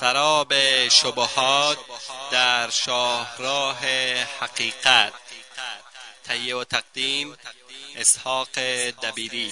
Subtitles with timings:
[0.00, 0.52] سراب
[0.90, 1.78] شبهات
[2.32, 3.80] در شاهراه
[4.40, 5.12] حقیقت.
[6.24, 7.26] تهیه و تقدیم
[8.00, 8.48] اسحاق
[9.02, 9.48] دبیری.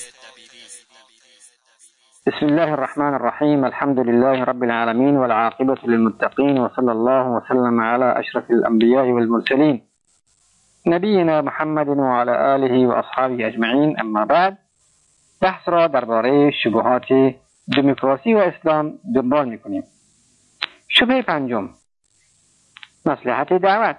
[2.26, 8.50] بسم الله الرحمن الرحيم الحمد لله رب العالمين والعاقبة للمتقين وصلى الله وسلم على أشرف
[8.50, 9.82] الأنبياء والمرسلين
[10.86, 14.58] نبينا محمد وعلى آله وأصحابه أجمعين أما بعد
[15.42, 17.34] بحث را درباره شبهات
[17.76, 19.84] دموکراسی و اسلام دنبال می‌کنیم.
[20.88, 21.68] شبه پنجم.
[23.06, 23.96] مصلحت دعوت.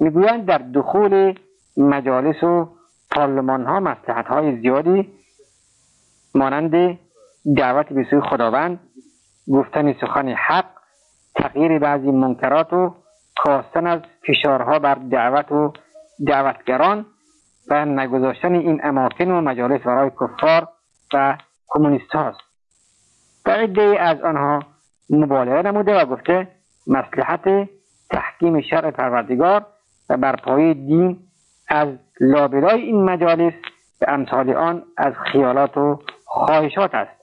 [0.00, 1.38] می‌گویند در دخول
[1.76, 2.68] مجالس و
[3.10, 5.12] پارلمان ها مصلحت های زیادی
[6.34, 6.98] مانند
[7.56, 8.80] دعوت به سوی خداوند
[9.52, 10.66] گفتن سخن حق
[11.34, 12.94] تغییر بعضی منکرات و
[13.36, 15.72] کاستن از فشارها بر دعوت و
[16.26, 17.06] دعوتگران
[17.68, 20.68] و نگذاشتن این اماکن و مجالس برای کفار
[21.14, 22.40] و کمونیست هاست
[23.46, 23.50] و
[23.98, 24.71] از آنها
[25.12, 26.48] مبالغه نموده و گفته
[26.86, 27.68] مسلحت
[28.10, 29.66] تحکیم شرع پروردگار
[30.10, 31.18] و برپایی دین
[31.68, 31.88] از
[32.20, 33.52] لابلای این مجالس
[34.00, 37.22] به امثال آن از خیالات و خواهشات است.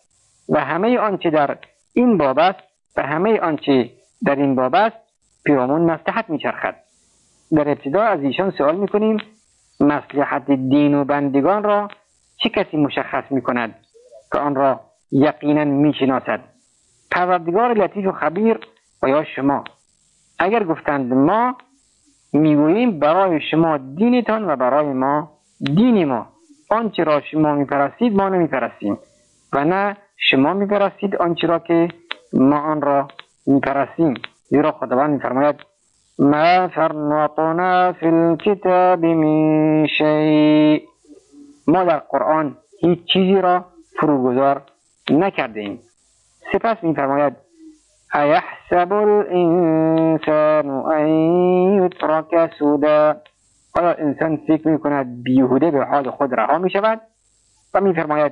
[0.49, 1.57] و همه آنچه در
[1.93, 2.59] این باب است
[2.97, 3.89] و همه آنچه
[4.25, 4.97] در این باب است
[5.45, 6.75] پیرامون مسلحت میچرخد.
[7.51, 9.17] در ابتدا از ایشان سوال می‌کنیم
[9.79, 11.87] مسلحت دین و بندگان را
[12.37, 13.75] چه کسی مشخص می‌کند
[14.31, 14.79] که آن را
[15.11, 16.39] یقینا می‌شناسد؟
[17.11, 18.59] پروردگار لطیف و خبیر
[19.03, 19.63] و یا شما.
[20.39, 21.55] اگر گفتند ما
[22.33, 26.27] می‌گوییم برای شما دینتان و برای ما دین ما.
[26.69, 28.97] آنچه را شما میپرستید ما نمیپرستیم
[29.53, 31.87] و نه شما میپرستید آنچه را که
[32.33, 33.07] ما آن را
[33.47, 34.13] میپرستیم.
[34.49, 35.55] زیرا خداوند میفرماید
[36.19, 40.79] ما فرنطنا فی الكتاب من شیء.
[41.67, 43.65] ما در قرآن هیچ چیزی را
[43.99, 44.61] فروگذار
[45.11, 45.79] نکرده ایم
[46.53, 47.33] سپس میفرماید
[48.13, 51.07] ایحسب الانسان ان
[51.83, 53.15] یترک سودا؟
[53.73, 57.01] آیا انسان فکر می‌کند بیهوده به حال خود رها می‌شود؟
[57.73, 58.31] و میفرماید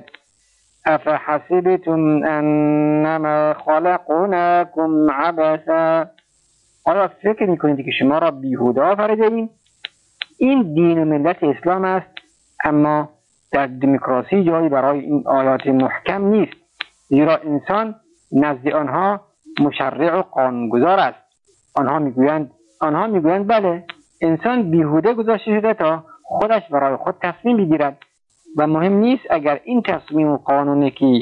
[0.86, 6.06] افحسبتم انما خلقناكم عبثا؟
[6.84, 9.50] آیا فکر می‌کنید که شما را بیهوده آفریده ایم؟
[10.38, 12.10] این دین و ملت اسلام است
[12.64, 13.08] اما
[13.52, 16.56] در دموکراسی جایی برای این آیات محکم نیست
[17.08, 17.94] زیرا انسان
[18.32, 19.20] نزد آنها
[19.60, 21.18] مشرع و قانونگذار است.
[21.74, 22.50] آنها می‌گویند
[22.80, 23.84] آنها می‌گویند بله
[24.22, 27.98] انسان بیهوده گذاشته شده تا خودش برای خود تصمیم بگیرد
[28.56, 31.20] و مهم نیست اگر این تصمیم و قانونی که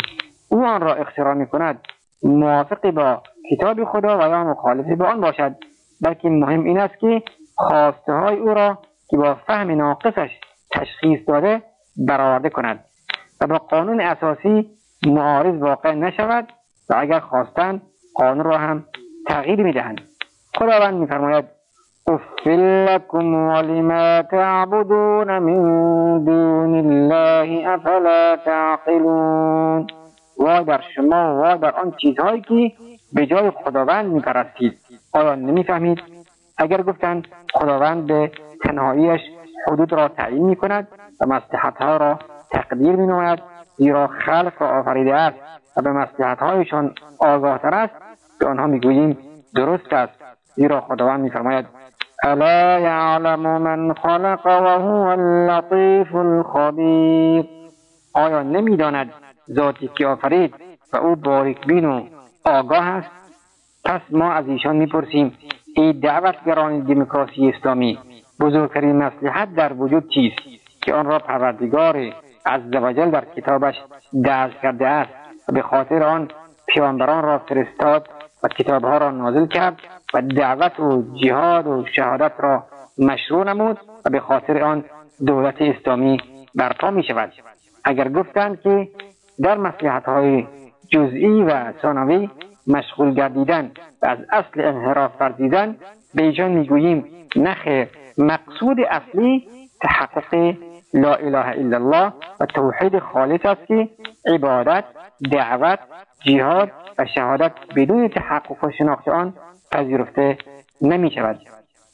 [0.49, 1.81] او آن را اختراع می کند
[2.23, 5.57] موافق با کتاب خدا و یا مخالف با آن باشد
[6.03, 7.23] بلکه مهم این است که
[7.57, 8.79] خواسته های او را
[9.09, 10.31] که با فهم ناقصش
[10.71, 11.63] تشخیص داده
[11.97, 12.85] برآورده کند
[13.41, 14.71] و با قانون اساسی
[15.07, 16.53] معارض واقع نشود
[16.91, 17.83] و اگر خواستند
[18.15, 18.85] قانون را هم
[19.27, 20.01] تغییر می‌دهند.
[20.59, 21.45] خداوند میفرماید
[22.07, 22.51] افل
[22.89, 29.87] لكم ولما تعبدون من دون الله افلا تعقلون.
[30.39, 32.73] و در شما و در آن چیزهایی که
[33.13, 34.79] به جای خداوند میپرستید.
[35.13, 36.03] آیا نمی‌فهمید؟
[36.59, 38.31] اگر گفتند خداوند به
[38.65, 39.21] تنهاییش
[39.67, 40.89] حدود را تعیین می کند
[41.21, 42.19] و مصلحتها را
[42.53, 45.37] تقدیر می نماید زیرا خلق را آفریده است
[45.77, 47.95] و به مصلحتهایشان آگاهتر است
[48.41, 49.19] به آنها می‌گوییم
[49.55, 50.13] درست است.
[50.55, 51.67] زیرا خداوند میفرماید
[52.25, 57.45] الا یعلم من خلق وهو اللطیف الخبیر.
[58.15, 59.13] آیا نمی‌داند
[59.53, 60.55] ذاتی که آفرید
[60.93, 62.07] و او باریکبین و
[62.45, 63.11] آگاه است؟
[63.85, 65.39] پس ما از ایشان می‌پرسیم
[65.77, 67.99] ای دعوتگران دموکراسی اسلامی
[68.41, 70.39] بزرگترین مصلحت در وجود چیست
[70.83, 72.13] که آن را پروردگار
[72.47, 73.75] عزوجل در کتابش
[74.25, 75.11] درج کرده است
[75.49, 76.29] و به خاطر آن
[76.67, 78.09] پیامبران را فرستاد
[78.43, 79.81] و کتابها را نازل کرد
[80.15, 82.65] و دعوت و جهاد و شهادت را
[82.99, 84.85] مشروع نمود و به خاطر آن
[85.27, 86.21] دولت اسلامی
[86.55, 87.33] برپا می شود.
[87.85, 88.89] اگر گفتند که
[89.43, 90.47] در مسلحت های
[90.93, 92.31] جزئی و ثانوی
[92.67, 93.71] مشغول گردیدن
[94.03, 95.77] و از اصل انحراف ورزیدن
[96.15, 97.05] به ایشان می‌گوییم
[97.37, 97.89] نخیر
[98.19, 99.49] مقصود اصلی
[99.81, 100.57] تحقق
[100.95, 103.89] لا اله الا الله و توحید خالص است که
[104.27, 104.85] عبادت
[105.33, 105.79] دعوت
[106.25, 109.35] جهاد و شهادت بدون تحقق و شناخت آن
[109.73, 110.39] پذیرفته
[110.83, 111.41] نمی شود.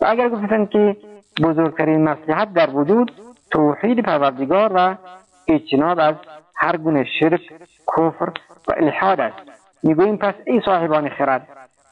[0.00, 0.96] و اگر گفتند که
[1.42, 3.12] بزرگترین مصلحت در وجود
[3.50, 4.96] توحید پروردگار و
[5.48, 6.14] اجتناب از
[6.56, 7.40] هر گونه شرک
[7.96, 8.32] کفر
[8.68, 9.36] و الحاد است.
[9.82, 11.48] می‌گوییم پس ای صاحبان خرد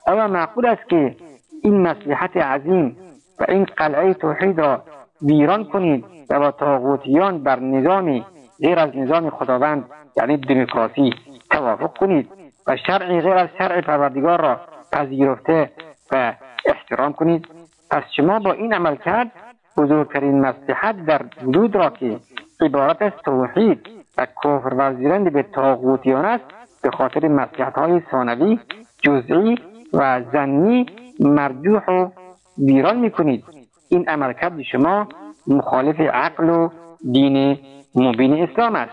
[0.07, 1.17] آیا معقول است که
[1.63, 2.97] این مصلحت عظیم
[3.41, 4.83] و این قلعه توحید را
[5.23, 8.25] ویران کنید و تاغوتیان بر نظامی
[8.61, 9.85] غیر از نظام خداوند
[10.17, 11.15] یعنی دموکراسی
[11.51, 12.29] توافق کنید
[12.67, 14.61] و شرعی غیر از شرع پروردگار را
[14.93, 15.71] پذیرفته
[16.13, 16.35] و
[16.67, 17.49] احترام کنید.
[17.91, 19.33] پس شما با این عمل کرد
[19.77, 22.21] بزرگترین مصلحت در وجود را که
[22.61, 23.89] عبارت از توحید
[24.19, 26.45] و کفر ورزیدن به تاغوتیان است
[26.83, 28.59] به خاطر مصلحت های ثانوی
[29.03, 29.59] جزئی
[29.93, 30.87] و زنی
[31.21, 32.11] مرجوح و
[32.59, 33.45] ویران می‌کنید.
[33.91, 35.09] این عملکرد شما
[35.47, 36.69] مخالف عقل و
[37.13, 37.59] دین
[37.95, 38.93] مبین اسلام است.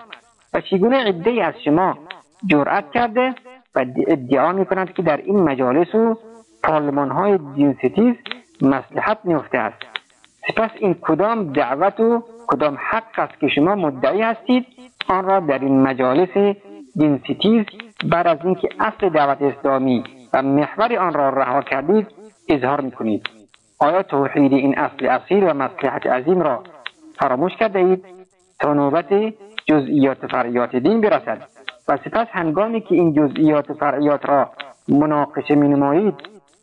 [0.54, 1.98] و چگونه عده از شما
[2.46, 3.36] جرأت کرده
[3.76, 6.18] و ادعا می کند که در این مجالس و
[6.64, 8.16] پارلمان های دینستیز
[8.62, 9.78] مسلحت میفته است؟
[10.48, 14.66] سپس این کدام دعوت و کدام حق است که شما مدعی هستید
[15.10, 16.56] آن را در این مجالس
[16.96, 17.66] دینستیز
[18.06, 20.04] بعد از اینکه اصل دعوت اسلامی
[20.34, 22.08] و محور آن را رها کردید
[22.50, 23.37] اظهار می‌کنید؟
[23.80, 26.64] آیا توحید این اصل اصیل و مصلحت عظیم را
[27.20, 28.06] فراموش کرده اید
[28.60, 29.34] تا نوبت
[29.66, 31.42] جزئیات فرعیات دین برسد؟
[31.88, 34.50] و سپس هنگامی که این جزئیات فرعیات را
[34.88, 36.14] مناقشه می نمایید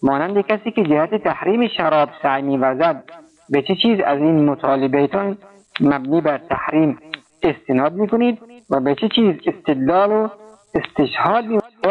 [0.02, 3.04] مانند کسی که جهت تحریم شراب سعی می ورزد
[3.50, 5.38] به چه چیز از این مطالبهتان
[5.80, 6.98] مبنی بر تحریم
[7.42, 8.38] استناد می کنید
[8.70, 10.28] و به چه چیز استدلال و
[10.74, 11.44] استشهاد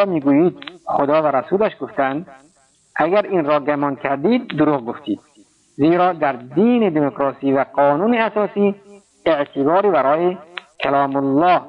[0.08, 0.56] می گویید
[0.86, 2.28] خدا و رسولش گفتند
[2.96, 5.20] اگر این را گمان کردید دروغ گفتید.
[5.76, 8.76] زیرا در دین دموکراسی و قانون اساسی
[9.26, 10.38] اعتباری برای
[10.84, 11.62] کلام الله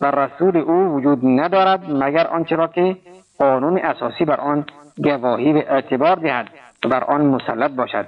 [0.00, 2.96] و رسول او وجود ندارد مگر آنچه را که
[3.38, 4.64] قانون اساسی بر آن
[5.04, 6.48] گواهی و اعتبار دهد
[6.84, 8.06] و بر آن مسلط باشد.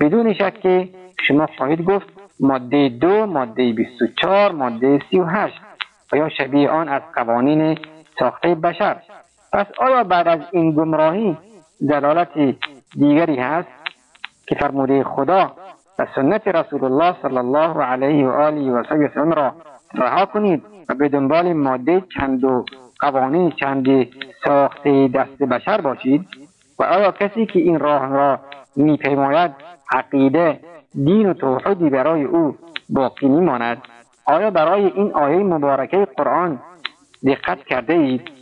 [0.00, 0.88] بدون شک که
[1.28, 2.06] شما خواهید گفت
[2.40, 5.54] ماده دو ماده 24 ماده 38
[6.12, 7.78] و یا شبیه آن از قوانین
[8.18, 8.96] ساخته بشر؟
[9.52, 11.36] پس آیا بعد از این گمراهی
[11.88, 12.56] دلالت
[12.96, 13.68] دیگری هست
[14.46, 15.52] که فرموده خدا
[15.98, 19.52] و سنت رسول الله صلی الله علیه و آله و سلم را
[19.94, 22.64] رها کنید و به دنبال ماده چند و
[23.00, 24.06] قوانین چند
[24.44, 26.28] ساخته دست بشر باشید
[26.78, 28.38] و آیا کسی که این راه را
[28.76, 29.50] میپیماید
[29.92, 30.60] عقیده
[30.94, 32.56] دین و توحیدی برای او
[32.88, 33.82] باقی میماند؟
[34.26, 36.60] آیا برای این آیه مبارکه قرآن
[37.26, 38.41] دقت کرده اید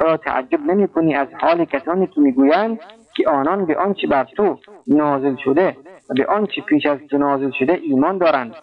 [0.00, 2.78] آیا تعجب نمی کنی از حال کسانی که می‌گویند
[3.16, 5.76] که آنان به آنچه بر تو نازل شده
[6.10, 8.54] و به آنچه پیش از تو نازل شده ایمان دارند.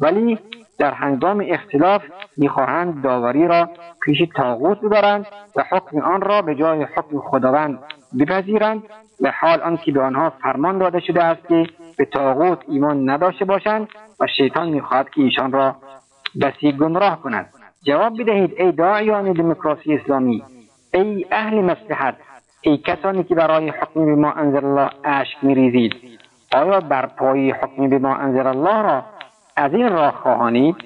[0.00, 0.38] ولی
[0.78, 2.02] در هنگام اختلاف
[2.36, 3.68] می‌خواهند داوری را
[4.02, 5.26] پیش تاغوت ببرند
[5.56, 7.78] و حکم آن را به جای حکم خداوند
[8.20, 8.82] بپذیرند
[9.20, 13.88] به حال آنکه به آنها فرمان داده شده است که به تاغوت ایمان نداشته باشند
[14.20, 15.76] و شیطان می‌خواهد که ایشان را
[16.40, 17.46] بسی گمراه کند.
[17.82, 20.42] جواب بدهید ای داعیان دموکراسی اسلامی
[20.94, 22.14] ای اهل مسلحت
[22.60, 26.18] ای کسانی که برای حکم به ما انزل الله اشک میریزید.
[26.54, 29.04] آیا بر پای حکم به ما انزل الله را
[29.56, 30.76] از این راه خواهانید؟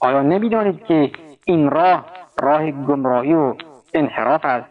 [0.00, 1.10] آیا نمی‌دانید که
[1.44, 2.06] این راه
[2.42, 3.54] راه گمراهی و
[3.94, 4.66] انحراف است؟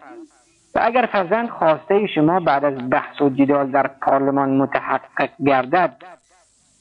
[0.76, 5.96] و اگر فرزند خواسته شما بعد از بحث و جدال در پارلمان متحقق گردد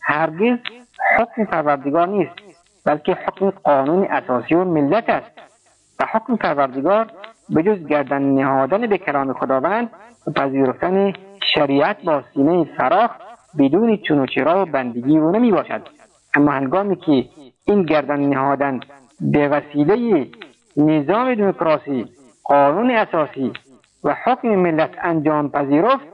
[0.03, 0.59] هرگز
[1.19, 2.35] حکم پروردگار نیست
[2.85, 5.31] بلکه حکم قانون اساسی و ملت است.
[6.01, 7.07] و حکم پروردگار
[7.49, 9.91] به جز گردن نهادن به کلام خداوند
[10.27, 11.13] و پذیرفتن
[11.55, 13.11] شریعت با سینه فراخ
[13.59, 15.89] بدون چون و چرا و بندگی او نمی باشد
[16.35, 17.25] اما هنگامی که
[17.67, 18.81] این گردن نهادن
[19.21, 20.27] به وسیله
[20.77, 22.07] نظام دموکراسی
[22.45, 23.53] قانون اساسی
[24.05, 26.07] و حکم ملت انجام پذیرفت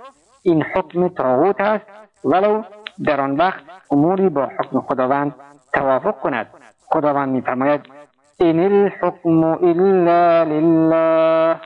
[0.42, 1.86] این حکم تاغوت است
[2.24, 2.62] ولو
[3.04, 5.34] در آن وقت اموری با حکم خداوند
[5.74, 6.46] توافق کند.
[6.86, 7.80] خداوند میفرماید
[8.40, 11.56] این الحکم الا لله.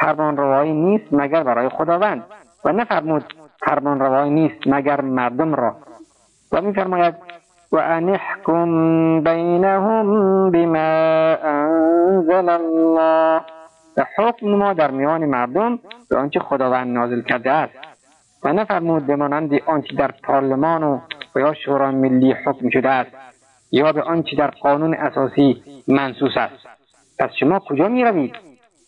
[0.00, 2.24] فرمان روایی نیست مگر برای خداوند.
[2.64, 3.24] و نفرمود
[3.66, 5.76] فرمان روایی نیست مگر مردم را.
[6.52, 7.14] و میفرماید
[7.72, 10.78] و ان احکم بینهم بما
[11.44, 13.40] انزل الله.
[13.96, 15.78] و حکم ما در میان مردم
[16.10, 17.74] به آنچه خداوند نازل کرده است.
[18.44, 20.82] و نفرمود بمانند آنچه در پارلمان
[21.34, 23.31] و یا شورای ملی حکم شده است.
[23.72, 26.66] یا به آنچه در قانون اساسی منصوص است.
[27.18, 28.36] پس شما کجا می روید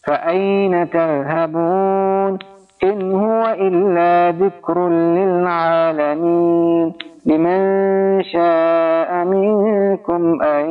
[0.05, 2.39] فأین تذهبون
[2.83, 6.95] إن هو إلا ذكر للعالمين
[7.27, 10.71] لمن شاء منكم أن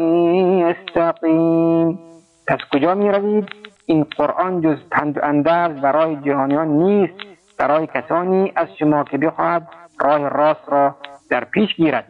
[0.60, 2.00] يستقيم.
[2.48, 3.50] پس کجا می روید
[3.86, 7.14] این قرآن جز پند اندرز برای جهانیان نیست.
[7.60, 9.68] برای کسانی از شما که بخواهد
[10.02, 10.96] راه راست را
[11.30, 12.06] در پیش گیرد.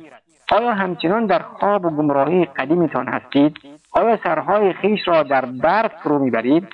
[0.53, 3.57] آیا همچنان در خواب و گمراهی قدیمتان هستید.
[3.91, 6.67] آیا سرهای خیش را در برف فرو می‌برید؟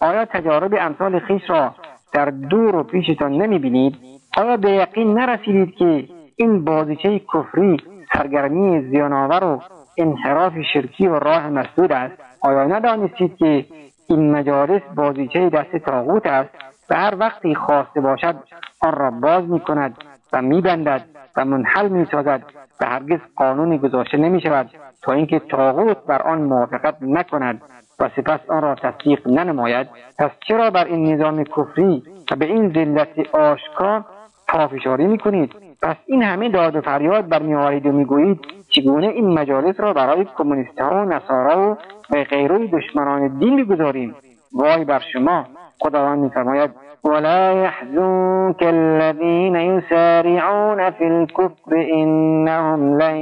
[0.00, 1.74] آیا تجارب امثال خیش را
[2.12, 3.96] در دور و پیشتان نمی‌بینید؟
[4.36, 7.76] آیا به یقین نرسیدید که این بازیچه کفری
[8.12, 9.62] سرگرمی زیانآور و
[9.98, 13.66] انحراف شرکی و راه مسدود است؟ آیا ندانستید که
[14.08, 16.50] این مجالس بازیچه دست تاغوت است
[16.90, 18.36] و هر وقتی خواسته باشد
[18.80, 19.96] آن را باز می کند
[20.32, 22.42] و میبندد؟ و منحل می سازد
[22.80, 24.70] و هرگز قانونی گذاشته نمی شود
[25.02, 27.62] تا اینکه تاغوت بر آن موافقت نکند
[27.98, 29.86] و سپس آن را تصدیق ننماید.
[30.18, 34.04] پس چرا بر این نظام کفری و به این ذلت آشکار
[34.48, 39.92] پافشاری می‌کنید پس این همه داد و فریاد برمیآورید و می‌گویید چگونه این مجالس را
[39.92, 41.78] برای کمونیستها و نصارا
[42.10, 44.14] و غیره دشمنان دین بگذاریم
[44.52, 45.46] وای بر شما.
[45.78, 46.70] خداوند میفرماید
[47.04, 53.16] ولا يحزنك الذين يسارعون في الكفر إنهم لن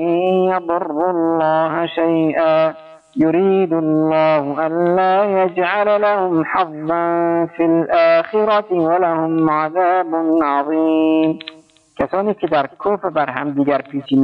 [0.52, 2.74] يضروا الله شيئا
[3.16, 7.06] يريد الله ألا يجعل لهم حظا
[7.56, 11.38] في الآخرة ولهم عذاب عظيم.
[11.98, 14.16] کسانی که در کفر بر همدیگر پیشی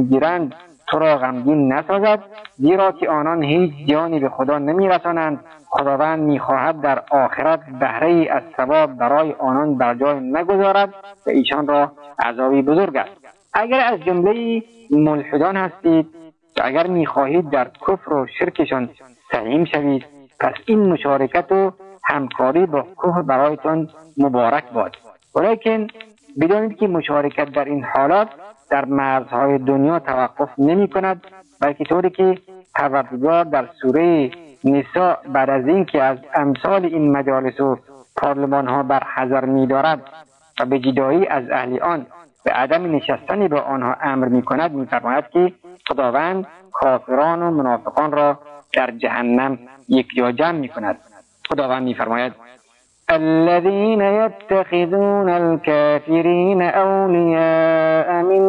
[0.87, 2.19] تو را غمگین نسازد
[2.55, 5.39] زیرا که آنان هیچ جانی به خدا نمیرسانند.
[5.69, 10.93] خداوند می‌خواهد در آخرت بهره ای از ثواب برای آنان بر جای نگذارد
[11.27, 11.91] و ایشان را
[12.25, 13.11] عذابی بزرگ است.
[13.53, 16.07] اگر از جمله ملحدان هستید
[16.57, 18.89] و اگر می‌خواهید در کفر و شرکشان
[19.31, 20.05] سعیم شوید
[20.39, 21.71] پس این مشارکت و
[22.03, 24.95] همکاری با کفر برایتان مبارک باد.
[25.35, 25.87] ولیکن
[26.41, 28.27] بدانید که مشارکت در این حالات
[28.69, 31.27] در مرزهای دنیا توقف نمی کند
[31.61, 32.37] بلکه طوری که
[32.75, 34.31] پروردگار در سوره
[34.63, 37.77] نسا بعد از اینکه از امثال این مجالس و
[38.17, 40.01] پارلمان ها بر حذر می دارد
[40.59, 42.05] و به جدایی از اهل آن
[42.43, 45.53] به عدم نشستن با آنها امر می کند می فرماید که
[45.87, 48.39] خداوند کافران و منافقان را
[48.73, 50.97] در جهنم یک جا جمع می کند.
[51.49, 52.33] خداوند می فرماید
[53.11, 58.41] الذين يتخذون الكافرين أولياء من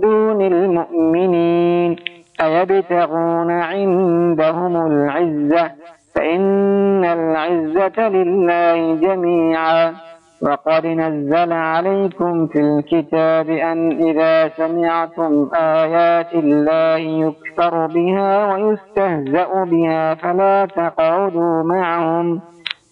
[0.00, 1.96] دون المؤمنين
[2.42, 5.70] أيبتغون عندهم العزة؟
[6.14, 9.94] فإن العزة لله جميعا.
[10.42, 20.66] وقد نزل عليكم في الكتاب أن إذا سمعتم آيات الله يكفر بها ويستهزأ بها فلا
[20.66, 22.40] تقعدوا معهم.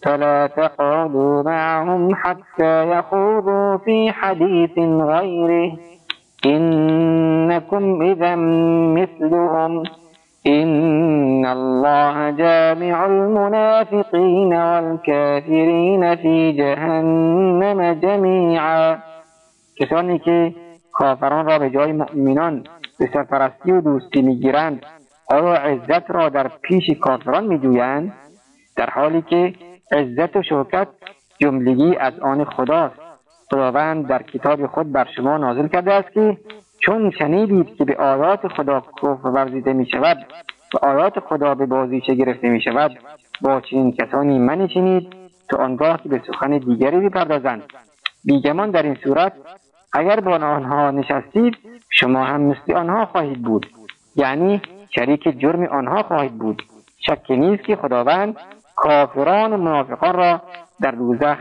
[0.07, 5.73] فلا تقعدوا معهم حتى يخوضوا في حديث غيره.
[6.47, 8.35] إنكم إذا
[8.99, 9.83] مثلهم.
[10.47, 18.99] إن الله جامع المنافقين والكافرين في جهنم جميعا.
[19.81, 20.55] کسانی که
[20.93, 22.65] کافران را به جای مؤمنان
[22.99, 24.87] به سرپرستی و دوستی می‌گیرند
[25.31, 28.13] آیا عزت را در پیش کافران میجویند؟
[28.77, 29.53] در حالی که
[29.93, 30.89] عزت و شوکت
[31.39, 32.95] جملگی از آن خداست
[33.51, 36.37] خداوند در کتاب خود بر شما نازل کرده است که
[36.81, 40.27] چون شنیدید که به آیات خدا کفر ورزیده می شود
[40.75, 42.99] و آیات خدا به بازیچه گرفته می شود
[43.41, 45.13] با چنین کسانی منشینید
[45.51, 47.63] تا آنگاه که به سخن دیگری بپردازند
[48.25, 49.33] بیگمان در این صورت
[49.93, 51.57] اگر با آنها نشستید
[51.91, 53.67] شما هم مثل آنها خواهید بود.
[54.17, 54.61] یعنی
[54.95, 56.63] شریک جرم آنها خواهید بود.
[57.07, 58.37] شک نیست که خداوند
[58.77, 60.43] کافران و منافقان را
[60.81, 61.37] در دوزخ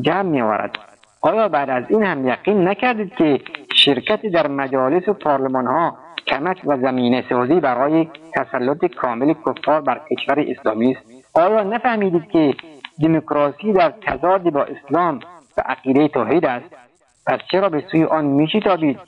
[0.00, 0.78] جمع می آورد
[1.20, 3.40] آیا بعد از این هم یقین نکردید که
[3.74, 10.00] شرکت در مجالس و پارلمان ها کمک و زمینه سازی برای تسلط کامل کفار بر
[10.10, 12.54] کشور اسلامی است؟ آیا نفهمیدید که
[13.02, 15.20] دموکراسی در تضاد با اسلام
[15.56, 16.66] و عقیده توحید است؟
[17.26, 18.98] پس چرا به سوی آن میشتابید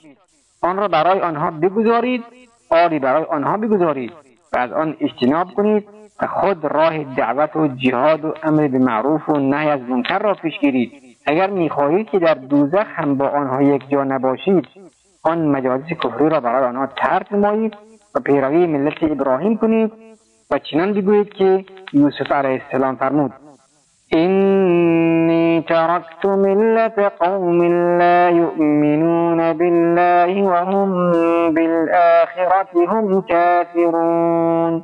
[0.61, 2.23] آن را برای آنها بگذارید
[2.69, 4.13] آری برای آنها بگذارید
[4.53, 5.87] و از آن اجتناب کنید.
[6.27, 10.59] خود راه دعوت و جهاد و امر به معروف و نهی از منکر را پیش
[10.59, 10.91] گیرید.
[11.25, 14.67] اگر می‌خواهید که در دوزخ هم با آنها یک جا نباشید
[15.23, 17.73] آن مجالس کفری را برای آنها ترک نمایید
[18.15, 19.91] و پیروی ملت ابراهیم کنید
[20.51, 23.31] و چنان بگویید که یوسف علیه السلام فرمود
[24.13, 27.61] إني تركت ملة قوم
[27.97, 31.11] لا يؤمنون بالله وهم
[31.53, 34.83] بالآخرة هم كافرون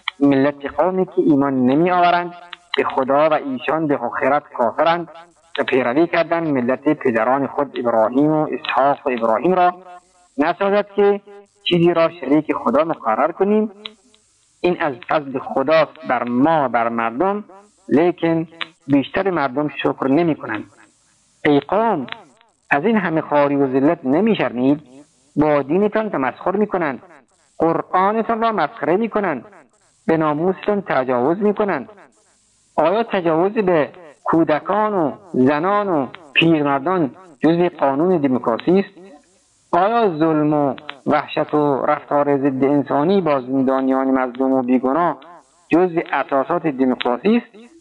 [0.21, 2.33] ملت قومی که ایمان نمی آورند
[2.77, 5.07] به خدا و ایشان به آخرت کافرند
[5.59, 9.73] و پیروی کردن ملت پدران خود ابراهیم و اسحاق و ابراهیم را.
[10.37, 11.21] نسازد که
[11.63, 13.71] چیزی را شریک خدا مقرر کنیم.
[14.61, 17.43] این از فضل خدا بر ما بر مردم
[17.89, 18.47] لیکن
[18.87, 20.63] بیشتر مردم شکر نمی کنند
[21.45, 22.07] ای قوم
[22.69, 24.81] از این همه خاری و ذلت نمی شرمید
[25.35, 27.03] با دینتان تمسخر می کنند
[27.57, 29.45] قرآنتان را مسخره می کنند
[30.11, 31.89] به ناموستان تجاوز می کنند
[32.75, 33.89] آیا تجاوز به
[34.23, 38.89] کودکان و زنان و پیرمردان جزء قانون دموکراسی است؟
[39.71, 40.75] آیا ظلم و
[41.05, 45.17] وحشت و رفتار ضد انسانی با زندانیان مظلوم و بیگناه
[45.69, 47.71] جزء اساسات دموکراسی است؟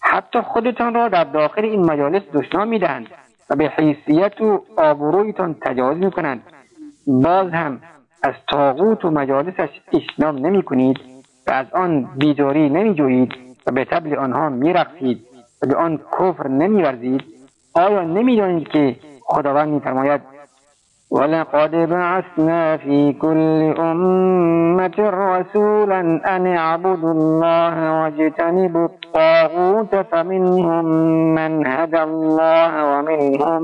[0.00, 3.06] حتی خودتان را در داخل این مجالس دشنام می‌دهند
[3.50, 6.42] و به حیثیت و آبرویتان تجاوز می‌کنند.
[7.06, 7.80] باز هم
[8.22, 11.12] از تاغوت و مجالسش اجتناب نمی کنید
[11.46, 13.32] و از آن بیداری نمی جویید
[13.66, 15.26] و به تبل آنها می رقصید
[15.62, 17.24] و به آن کفر نمی ورزید
[17.74, 20.20] آیا نمی دانید که خداوند می فرماید
[21.12, 30.84] ولقد بعثنا في كل أمة رسولا أن اعبدوا الله واجتنبوا الطاغوت فمنهم
[31.34, 33.62] من هدى الله ومنهم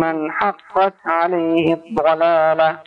[0.00, 2.78] من حقت عليه الضلاله.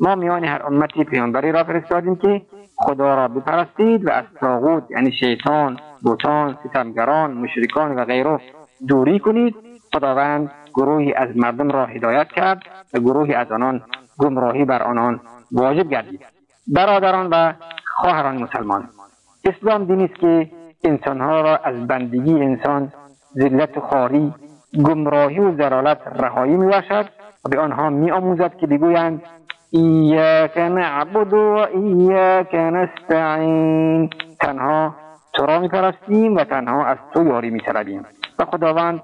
[0.00, 2.42] ما میان هر امتی پیامبری را فرستادیم که
[2.76, 8.40] خدا را بپرستید و از تاغوت یعنی شیطان بوتان ستمگران مشرکان و غیره
[8.88, 9.54] دوری کنید.
[9.94, 12.62] خداوند گروهی از مردم را هدایت کرد
[12.94, 13.82] و گروهی از آنان
[14.18, 15.20] گمراهی بر آنان
[15.52, 16.20] واجب گردید.
[16.66, 17.52] برادران و
[17.86, 18.88] خواهران مسلمان
[19.44, 20.50] اسلام دینی است که
[20.84, 22.92] انسانها را از بندگی انسان
[23.38, 24.34] ذلت و خاری
[24.84, 27.06] گمراهی و ضلالت رهایی میبخشد
[27.44, 29.22] و به آنها میآموزد که بگویند
[29.76, 34.10] ایاک نعبد و ایاک نستعین
[34.40, 34.94] تنها
[35.32, 38.02] تو را میپرستیم و تنها از تو یاری میطلبیم.
[38.38, 39.02] و خداوند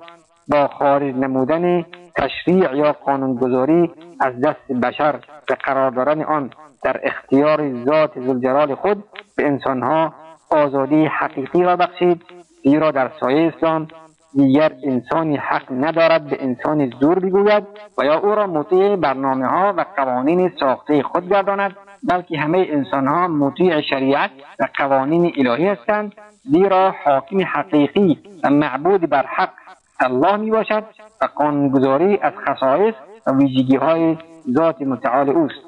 [0.49, 1.85] با خارج نمودن
[2.17, 5.15] تشریع یا قانونگذاری از دست بشر
[5.49, 6.51] به قرار دادن آن
[6.83, 9.05] در اختیار ذات زلجلال خود
[9.37, 10.15] به انسانها
[10.51, 12.23] آزادی حقیقی را بخشید
[12.65, 13.89] زیرا در سایه اسلام
[14.35, 17.65] دیگر انسانی حق ندارد به انسانی زور بگوید
[17.99, 21.77] و یا او را مطیع برنامه ها و قوانین ساخته خود گرداند
[22.09, 26.15] بلکه همه انسان ها مطیع شریعت و قوانین الهی هستند
[26.45, 29.53] زیرا حاکم حقیقی و معبود بر حق
[30.01, 30.85] الله می باشد
[31.23, 32.95] و قانونگذاری از خصایص
[33.27, 34.17] و ویژگی های
[34.51, 35.61] ذات متعال اوست.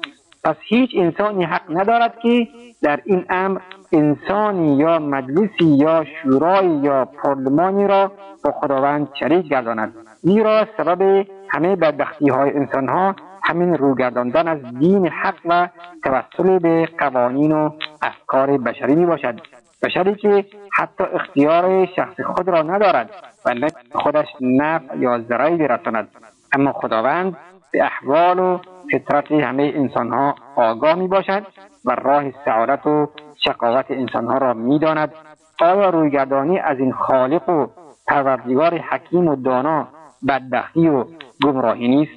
[0.43, 2.47] پس هیچ انسانی حق ندارد که
[2.81, 3.59] در این امر
[3.93, 8.11] انسانی یا مجلسی یا شورای یا پارلمانی را
[8.45, 9.93] با خداوند شریک گرداند.
[10.21, 15.67] زیرا سبب همه بدبختی های انسان ها همین روگرداندن از دین حق و
[16.03, 17.69] توسل به قوانین و
[18.01, 19.39] افکار بشری می باشد
[19.83, 20.45] بشری که
[20.77, 23.09] حتی اختیار شخص خود را ندارد
[23.45, 26.07] و خودش نفع یا ضرری برساند
[26.51, 27.37] اما خداوند
[27.71, 28.59] به احوال و
[28.91, 31.43] فطرت همه انسانها آگاه می باشد
[31.85, 33.09] و راه سعادت و
[33.45, 35.13] شقاوت انسانها را می‌داند.
[35.61, 37.67] آیا رویگردانی از این خالق و
[38.07, 39.87] پروردگار حکیم و دانا
[40.27, 41.05] بدبختی و
[41.43, 42.11] گمراهی نیست؟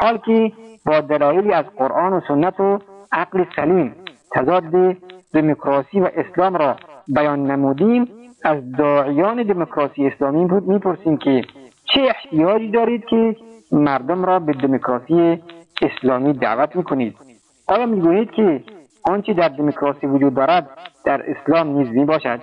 [0.00, 0.52] حال که
[0.86, 2.78] با دلایلی از قرآن و سنت و
[3.12, 3.94] عقل سلیم
[4.32, 4.96] تضاد
[5.34, 6.76] دموکراسی و اسلام را
[7.08, 8.08] بیان نمودیم
[8.44, 11.44] از داعیان دموکراسی اسلامی بود می‌پرسیم که
[11.84, 13.36] چه احتیاجی دارید که
[13.72, 15.42] مردم را به دموکراسی
[15.82, 17.16] اسلامی دعوت می‌کنید.
[17.66, 18.64] آیا می‌گویید که
[19.04, 20.70] آنچه در دموکراسی وجود دارد
[21.04, 22.40] در اسلام نیز می باشد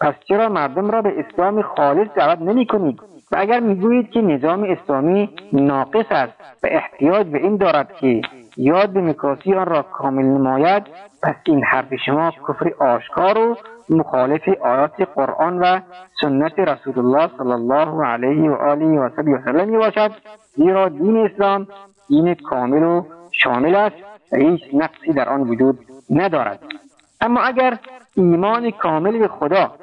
[0.00, 3.00] پس چرا مردم را به اسلام خالص دعوت نمی کنید
[3.32, 6.32] و اگر می‌گویید که نظام اسلامی ناقص است
[6.62, 8.22] و احتیاج به این دارد که
[8.56, 10.82] یا دموکراسی آن را کامل نماید
[11.22, 13.56] پس این حرف شما کفر آشکار و
[13.92, 15.80] مخالف آیات قرآن و
[16.20, 19.10] سنت رسول الله صلی الله علیه و آله و
[19.44, 20.12] سلم می باشد
[20.56, 21.66] زیرا دین اسلام
[22.08, 23.96] دین کامل و شامل است
[24.32, 25.78] و هیچ نقصی در آن وجود
[26.10, 26.58] ندارد.
[27.20, 27.78] اما اگر
[28.16, 29.74] ایمان کامل به خدا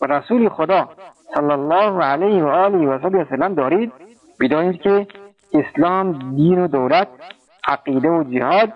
[0.00, 0.88] و رسول خدا
[1.34, 3.92] صلی الله علیه و آله و وسلم دارید
[4.40, 5.06] بدانید که
[5.54, 7.08] اسلام دین و دولت
[7.68, 8.72] عقیده و جهاد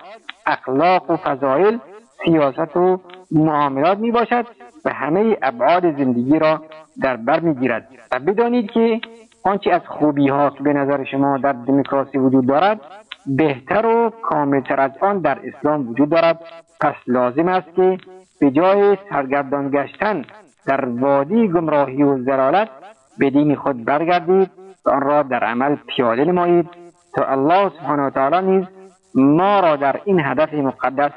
[0.47, 1.79] اخلاق و فضایل
[2.25, 4.47] سیاست و معاملات می باشد
[4.87, 6.63] و همه ابعاد زندگی را
[7.03, 9.01] در بر می گیرد و بدانید که
[9.45, 12.81] آنچه از خوبی ها که به نظر شما در دموکراسی وجود دارد
[13.27, 16.41] بهتر و کاملتر از آن در اسلام وجود دارد.
[16.81, 17.99] پس لازم است که
[18.41, 20.25] به جای سرگردان گشتن
[20.67, 22.69] در وادی گمراهی و زلالت
[23.19, 24.51] به دین خود برگردید
[24.87, 26.69] و آن را در عمل پیاده نمایید
[27.15, 28.65] تا الله سبحانه و تعالی نیز
[29.15, 31.13] ما را در این هدف مقدس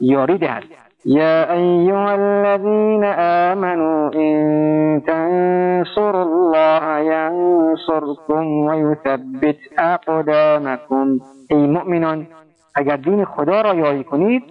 [0.00, 0.83] یاری دهد.
[1.06, 12.26] یا ایها الذین آمنوا ان تنصروا الله ینصركم و یثبت اقدامکم ای مؤمنان
[12.74, 14.42] اگر دین خدا را یاری کنید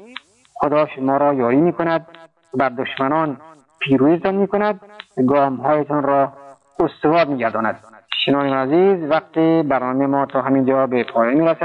[0.54, 2.08] خدا شما را یاری می کند
[2.54, 3.38] بر دشمنان
[3.80, 4.80] پیروزتان می کند
[5.28, 6.34] گامهایتان را
[6.80, 7.80] استوار می گرداند
[8.28, 11.56] عزیز وقتی برنامه ما تا همینجا به پایان می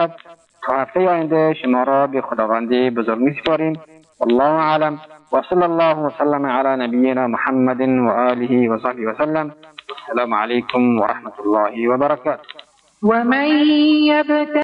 [0.66, 3.72] تا هفته آینده شما را به خداوند بزرگ می سپاریم
[4.20, 4.98] والله أعلم.
[5.33, 9.50] وصلى الله وسلم على نبينا محمد وآله وصحبه وسلم.
[10.02, 12.48] السلام عليكم ورحمة الله وبركاته.
[13.02, 13.48] ومن
[14.11, 14.57] يبتغ